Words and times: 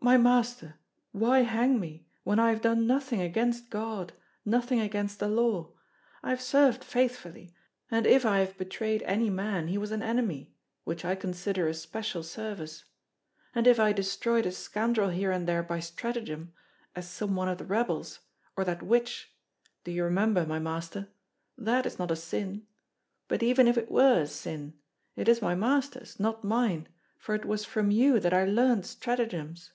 "My 0.00 0.16
master, 0.16 0.76
why 1.12 1.40
hang 1.40 1.78
me, 1.78 2.06
when 2.24 2.38
I 2.38 2.48
have 2.48 2.62
done 2.62 2.86
nothing 2.86 3.20
against 3.20 3.68
God, 3.68 4.14
nothing 4.42 4.80
against 4.80 5.18
the 5.18 5.28
law? 5.28 5.72
I 6.22 6.30
have 6.30 6.40
served 6.40 6.82
faithfully; 6.82 7.52
and 7.90 8.06
if 8.06 8.24
I 8.24 8.38
have 8.38 8.56
betrayed 8.56 9.02
any 9.02 9.28
man, 9.28 9.68
he 9.68 9.76
was 9.76 9.90
an 9.90 10.02
enemy, 10.02 10.54
which 10.84 11.04
I 11.04 11.14
consider 11.14 11.66
a 11.66 11.74
special 11.74 12.22
service. 12.22 12.84
And 13.54 13.66
if 13.66 13.78
I 13.78 13.92
destroyed 13.92 14.46
a 14.46 14.52
scoundrel 14.52 15.10
here 15.10 15.30
and 15.30 15.46
there 15.46 15.62
by 15.64 15.80
stratagem, 15.80 16.54
as 16.96 17.06
some 17.10 17.34
one 17.36 17.48
of 17.48 17.58
the 17.58 17.66
rebels, 17.66 18.20
or 18.56 18.64
that 18.64 18.82
witch, 18.82 19.34
do 19.84 19.90
you 19.90 20.04
remember, 20.04 20.46
my 20.46 20.60
master? 20.60 21.08
that 21.58 21.84
is 21.84 21.98
not 21.98 22.12
a 22.12 22.16
sin; 22.16 22.66
but 23.26 23.42
even 23.42 23.68
if 23.68 23.76
it 23.76 23.90
were 23.90 24.22
a 24.22 24.26
sin, 24.26 24.74
it 25.16 25.28
is 25.28 25.42
my 25.42 25.54
master's, 25.56 26.18
not 26.18 26.44
mine, 26.44 26.88
for 27.18 27.34
it 27.34 27.44
was 27.44 27.66
from 27.66 27.90
you 27.90 28.18
that 28.20 28.32
I 28.32 28.44
learned 28.46 28.86
stratagems." 28.86 29.72